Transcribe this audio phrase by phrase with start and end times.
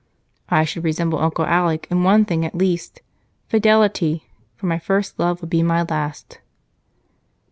[0.49, 3.01] "I should resemble Uncle Alec in one thing at least
[3.45, 6.39] fidelity, for my first love would be my last."